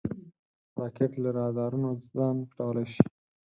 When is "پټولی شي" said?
2.49-3.03